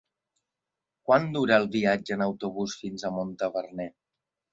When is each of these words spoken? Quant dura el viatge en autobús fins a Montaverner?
Quant 1.09 1.27
dura 1.35 1.59
el 1.63 1.67
viatge 1.75 2.15
en 2.19 2.23
autobús 2.27 2.79
fins 2.85 3.05
a 3.05 3.13
Montaverner? 3.19 3.87